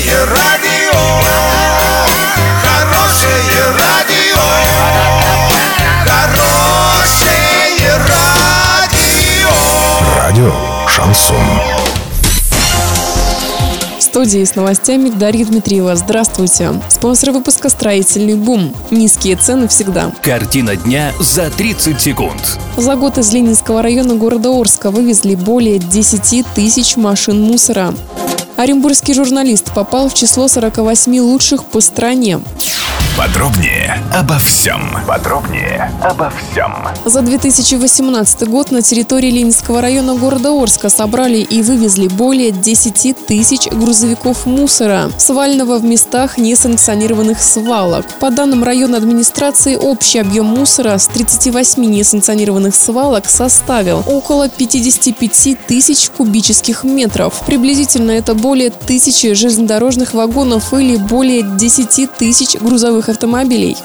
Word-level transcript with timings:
Хорошее 0.00 0.24
радио, 0.24 0.98
хорошее 2.62 3.64
радио, 3.78 4.40
хорошее 6.06 7.98
радио. 8.08 9.50
Радио 10.16 10.52
Шансон. 10.88 11.36
В 13.98 14.02
студии 14.02 14.42
с 14.42 14.54
новостями 14.56 15.10
Дарья 15.10 15.44
Дмитриева. 15.44 15.94
Здравствуйте. 15.96 16.80
Спонсор 16.88 17.32
выпуска 17.32 17.68
«Строительный 17.68 18.36
бум». 18.36 18.74
Низкие 18.90 19.36
цены 19.36 19.68
всегда. 19.68 20.12
Картина 20.22 20.76
дня 20.76 21.12
за 21.20 21.50
30 21.50 22.00
секунд. 22.00 22.58
За 22.78 22.96
год 22.96 23.18
из 23.18 23.30
Ленинского 23.34 23.82
района 23.82 24.14
города 24.14 24.48
Орска 24.48 24.90
вывезли 24.90 25.34
более 25.34 25.78
10 25.78 26.46
тысяч 26.54 26.96
машин 26.96 27.42
мусора. 27.42 27.92
Оренбургский 28.60 29.14
журналист 29.14 29.72
попал 29.72 30.10
в 30.10 30.14
число 30.14 30.46
48 30.46 31.18
лучших 31.20 31.64
по 31.64 31.80
стране. 31.80 32.40
Подробнее 33.20 34.02
обо 34.14 34.38
всем. 34.38 34.80
Подробнее 35.06 35.92
обо 36.00 36.30
всем. 36.30 36.72
За 37.04 37.20
2018 37.20 38.48
год 38.48 38.70
на 38.70 38.80
территории 38.80 39.30
Ленинского 39.30 39.82
района 39.82 40.14
города 40.14 40.50
Орска 40.50 40.88
собрали 40.88 41.36
и 41.36 41.60
вывезли 41.60 42.08
более 42.08 42.50
10 42.50 43.26
тысяч 43.26 43.66
грузовиков 43.66 44.46
мусора, 44.46 45.10
свального 45.18 45.76
в 45.76 45.84
местах 45.84 46.38
несанкционированных 46.38 47.42
свалок. 47.42 48.06
По 48.20 48.30
данным 48.30 48.64
районной 48.64 48.96
администрации, 48.96 49.76
общий 49.76 50.18
объем 50.18 50.46
мусора 50.46 50.96
с 50.96 51.06
38 51.08 51.84
несанкционированных 51.84 52.74
свалок 52.74 53.28
составил 53.28 54.02
около 54.06 54.48
55 54.48 55.66
тысяч 55.66 56.08
кубических 56.08 56.84
метров. 56.84 57.34
Приблизительно 57.44 58.12
это 58.12 58.34
более 58.34 58.70
тысячи 58.70 59.34
железнодорожных 59.34 60.14
вагонов 60.14 60.72
или 60.72 60.96
более 60.96 61.42
10 61.42 62.16
тысяч 62.16 62.56
грузовых 62.58 63.09
автомобилей. 63.10 63.76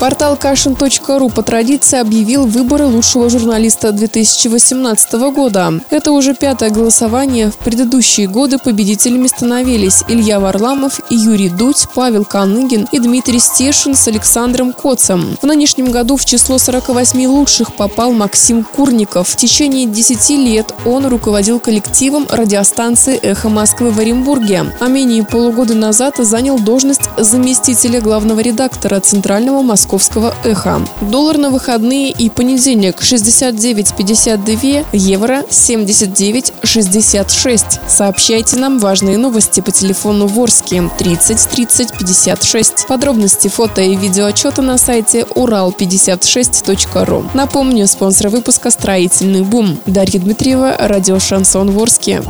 Портал 0.00 0.36
Кашин.ру 0.36 1.30
по 1.30 1.42
традиции 1.42 1.98
объявил 1.98 2.44
выборы 2.46 2.86
лучшего 2.86 3.30
журналиста 3.30 3.92
2018 3.92 5.12
года. 5.32 5.74
Это 5.90 6.10
уже 6.10 6.34
пятое 6.34 6.70
голосование. 6.70 7.50
В 7.50 7.56
предыдущие 7.56 8.26
годы 8.26 8.58
победителями 8.58 9.28
становились 9.28 10.02
Илья 10.08 10.40
Варламов 10.40 11.00
и 11.08 11.14
Юрий 11.14 11.48
Дудь, 11.48 11.86
Павел 11.94 12.24
Каныгин 12.24 12.88
и 12.90 12.98
Дмитрий 12.98 13.38
Стешин 13.38 13.94
с 13.94 14.08
Александром 14.08 14.72
Коцем. 14.72 15.36
В 15.40 15.46
нынешнем 15.46 15.92
году 15.92 16.16
в 16.16 16.24
число 16.24 16.58
48 16.58 17.24
лучших 17.26 17.74
попал 17.74 18.12
Максим 18.12 18.64
Курников. 18.64 19.28
В 19.28 19.36
течение 19.36 19.86
10 19.86 20.30
лет 20.30 20.74
он 20.84 21.06
руководил 21.06 21.60
коллективом 21.60 22.26
радиостанции 22.28 23.16
«Эхо 23.22 23.48
Москвы» 23.48 23.90
в 23.90 23.98
Оренбурге, 24.00 24.72
а 24.80 24.88
менее 24.88 25.24
полугода 25.24 25.74
назад 25.74 26.16
занял 26.18 26.58
должность 26.58 27.08
заместителя 27.16 28.00
главного 28.00 28.40
редактора 28.62 29.00
Центрального 29.00 29.62
Московского 29.62 30.32
«Эхо». 30.44 30.86
Доллар 31.00 31.36
на 31.36 31.50
выходные 31.50 32.12
и 32.12 32.30
понедельник 32.30 33.00
69,52, 33.00 34.86
евро 34.92 35.42
79,66. 35.50 37.80
Сообщайте 37.88 38.54
нам 38.56 38.78
важные 38.78 39.18
новости 39.18 39.60
по 39.60 39.72
телефону 39.72 40.28
Ворске 40.28 40.88
30 40.96 41.48
30 41.48 41.98
56. 41.98 42.86
Подробности 42.86 43.48
фото 43.48 43.82
и 43.82 43.96
видеоотчета 43.96 44.62
на 44.62 44.78
сайте 44.78 45.22
урал56.ру. 45.22 47.30
Напомню, 47.34 47.88
спонсор 47.88 48.28
выпуска 48.28 48.70
«Строительный 48.70 49.42
бум». 49.42 49.76
Дарья 49.86 50.20
Дмитриева, 50.20 50.76
радио 50.78 51.18
«Шансон 51.18 51.72
Ворске». 51.72 52.22